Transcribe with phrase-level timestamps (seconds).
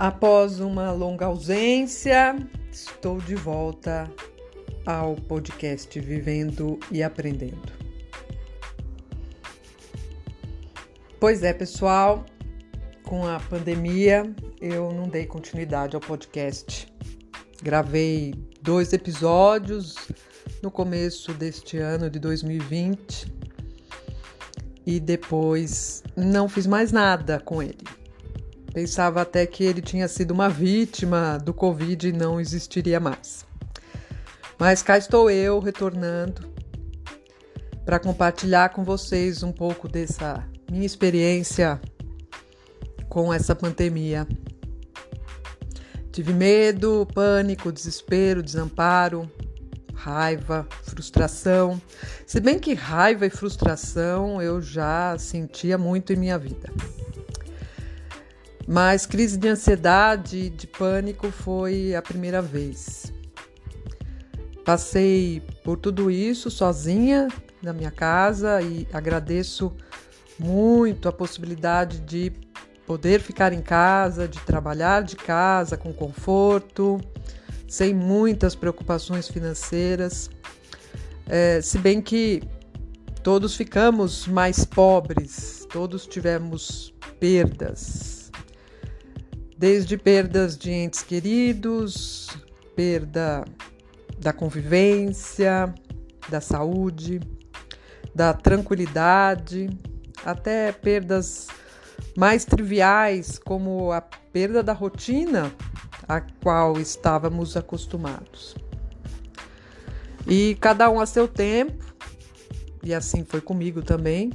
[0.00, 2.34] Após uma longa ausência,
[2.72, 4.10] estou de volta
[4.86, 7.70] ao podcast Vivendo e Aprendendo.
[11.20, 12.24] Pois é, pessoal,
[13.02, 14.22] com a pandemia
[14.58, 16.90] eu não dei continuidade ao podcast.
[17.62, 19.96] Gravei dois episódios
[20.62, 23.30] no começo deste ano de 2020
[24.86, 27.99] e depois não fiz mais nada com ele.
[28.72, 33.44] Pensava até que ele tinha sido uma vítima do Covid e não existiria mais.
[34.58, 36.48] Mas cá estou eu retornando
[37.84, 41.80] para compartilhar com vocês um pouco dessa minha experiência
[43.08, 44.26] com essa pandemia.
[46.12, 49.30] Tive medo, pânico, desespero, desamparo,
[49.94, 51.80] raiva, frustração.
[52.26, 56.72] Se bem que raiva e frustração eu já sentia muito em minha vida.
[58.72, 63.12] Mas crise de ansiedade de pânico foi a primeira vez.
[64.64, 67.26] Passei por tudo isso sozinha
[67.60, 69.72] na minha casa e agradeço
[70.38, 72.32] muito a possibilidade de
[72.86, 77.00] poder ficar em casa, de trabalhar de casa com conforto,
[77.66, 80.30] sem muitas preocupações financeiras.
[81.26, 82.40] É, se bem que
[83.24, 88.09] todos ficamos mais pobres, todos tivemos perdas
[89.60, 92.30] desde perdas de entes queridos,
[92.74, 93.44] perda
[94.18, 95.74] da convivência,
[96.30, 97.20] da saúde,
[98.14, 99.68] da tranquilidade,
[100.24, 101.48] até perdas
[102.16, 105.52] mais triviais, como a perda da rotina
[106.08, 108.56] a qual estávamos acostumados.
[110.26, 111.84] E cada um a seu tempo,
[112.82, 114.32] e assim foi comigo também,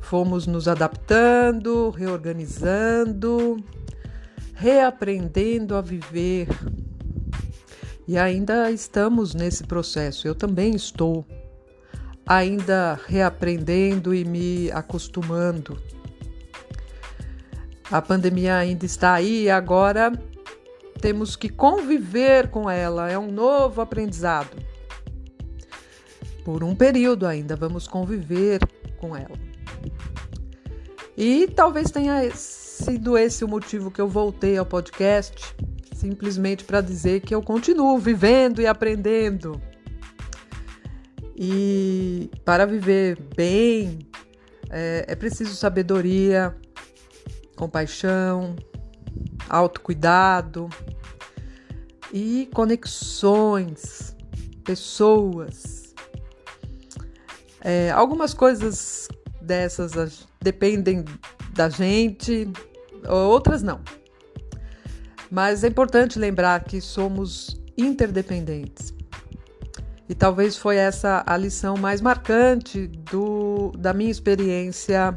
[0.00, 3.62] fomos nos adaptando, reorganizando,
[4.60, 6.46] reaprendendo a viver.
[8.06, 11.24] E ainda estamos nesse processo, eu também estou
[12.26, 15.80] ainda reaprendendo e me acostumando.
[17.90, 20.12] A pandemia ainda está aí e agora
[21.00, 24.58] temos que conviver com ela, é um novo aprendizado.
[26.44, 28.60] Por um período ainda vamos conviver
[28.98, 29.38] com ela.
[31.16, 32.22] E talvez tenha
[32.80, 35.54] sido esse o motivo que eu voltei ao podcast,
[35.94, 39.60] simplesmente para dizer que eu continuo vivendo e aprendendo.
[41.36, 43.98] E para viver bem,
[44.70, 46.56] é, é preciso sabedoria,
[47.56, 48.56] compaixão,
[49.48, 50.68] autocuidado
[52.12, 54.16] e conexões,
[54.64, 55.94] pessoas.
[57.60, 59.08] É, algumas coisas
[59.42, 61.04] dessas dependem
[61.52, 62.50] da gente,
[63.08, 63.80] outras não.
[65.30, 68.92] Mas é importante lembrar que somos interdependentes.
[70.08, 75.16] E talvez foi essa a lição mais marcante do, da minha experiência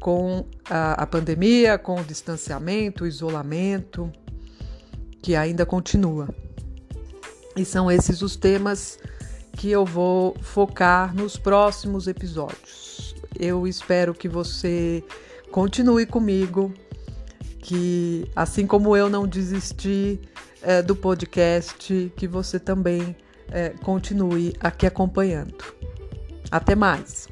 [0.00, 4.12] com a, a pandemia, com o distanciamento, o isolamento,
[5.20, 6.28] que ainda continua.
[7.56, 8.98] E são esses os temas
[9.56, 13.16] que eu vou focar nos próximos episódios.
[13.38, 15.02] Eu espero que você
[15.54, 16.74] continue comigo,
[17.60, 20.20] que assim como eu não desisti
[20.60, 23.14] é, do podcast, que você também
[23.52, 25.54] é, continue aqui acompanhando.
[26.50, 27.28] Até mais!